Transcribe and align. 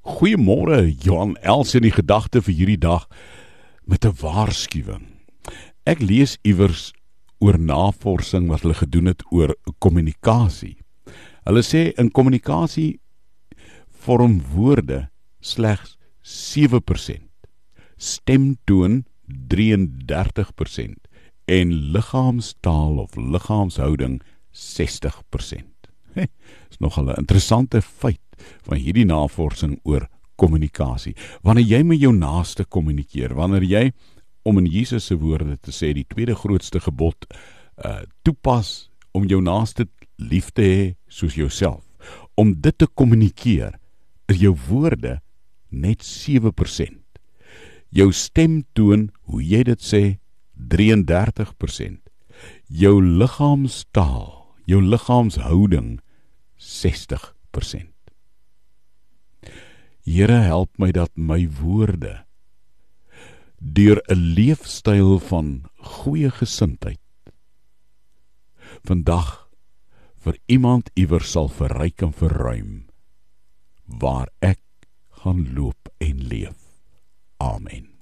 Goeiemôre 0.00 0.96
Johan 1.04 1.34
Els 1.44 1.74
in 1.76 1.84
die 1.84 1.92
gedagte 1.92 2.40
vir 2.40 2.54
hierdie 2.56 2.80
dag 2.80 3.04
met 3.84 4.04
'n 4.04 4.16
waarskuwing. 4.16 5.04
Ek 5.84 6.00
lees 6.00 6.38
iewers 6.42 6.92
oor 7.40 7.58
navorsing 7.58 8.48
wat 8.48 8.62
hulle 8.62 8.74
gedoen 8.74 9.06
het 9.12 9.22
oor 9.30 9.54
kommunikasie. 9.78 10.78
Hulle 11.44 11.62
sê 11.62 11.92
in 11.98 12.10
kommunikasie 12.10 13.00
vorm 13.90 14.40
woorde 14.54 15.10
slegs 15.40 15.96
7%, 16.22 17.28
stemtoon 17.96 19.04
33% 19.52 21.08
en 21.44 21.92
liggaamstaal 21.92 22.98
of 22.98 23.16
liggaamshouding 23.16 24.22
60%. 24.52 25.69
Dis 26.14 26.80
nogal 26.80 27.10
'n 27.10 27.20
interessante 27.24 27.82
feit 27.82 28.20
van 28.62 28.78
hierdie 28.78 29.04
navorsing 29.04 29.78
oor 29.84 30.08
kommunikasie. 30.36 31.14
Wanneer 31.42 31.66
jy 31.66 31.82
met 31.82 32.00
jou 32.00 32.12
naaste 32.12 32.64
kommunikeer, 32.64 33.34
wanneer 33.34 33.62
jy 33.62 33.92
om 34.42 34.58
in 34.58 34.66
Jesus 34.66 35.06
se 35.06 35.14
woorde 35.14 35.58
te 35.60 35.70
sê 35.70 35.92
die 35.92 36.06
tweede 36.08 36.34
grootste 36.34 36.80
gebod 36.80 37.26
uh 37.84 38.02
toepas 38.22 38.90
om 39.12 39.26
jou 39.26 39.40
naaste 39.40 39.86
lief 40.16 40.50
te 40.50 40.62
hê 40.62 40.94
soos 41.08 41.34
jouself. 41.34 41.84
Om 42.36 42.54
dit 42.60 42.78
te 42.78 42.86
kommunikeer, 42.86 43.74
is 44.28 44.40
jou 44.40 44.54
woorde 44.68 45.20
net 45.70 46.04
7%. 46.04 46.96
Jou 47.90 48.12
stemtoon, 48.12 49.08
hoe 49.26 49.42
jy 49.42 49.62
dit 49.66 49.82
sê, 49.82 50.02
33%. 50.70 51.98
Jou 52.68 53.00
liggaamstaal, 53.02 54.39
jou 54.70 54.80
liggaamshouding 54.82 55.98
60%. 56.56 57.90
Here 60.06 60.40
help 60.46 60.78
my 60.78 60.90
dat 60.94 61.12
my 61.14 61.44
woorde 61.60 62.24
deur 63.60 64.00
'n 64.08 64.22
leefstyl 64.36 65.18
van 65.18 65.68
goeie 65.76 66.30
gesindheid 66.30 67.00
vandag 68.88 69.50
vir 70.24 70.38
iemand 70.46 70.90
iewers 70.94 71.30
sal 71.30 71.48
verryk 71.48 72.02
en 72.02 72.12
verruim 72.12 72.86
waar 73.84 74.28
ek 74.40 74.60
gaan 75.22 75.52
loop 75.54 75.92
en 75.98 76.16
leef. 76.28 76.56
Amen. 77.36 77.99